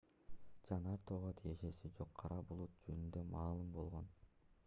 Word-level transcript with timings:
жанар 0.69 0.97
тоого 1.09 1.33
тиешеси 1.41 1.91
жок 1.99 2.15
кара 2.23 2.39
булут 2.53 2.81
жөнүндө 2.87 3.25
маалым 3.35 3.71
болгон 3.79 4.09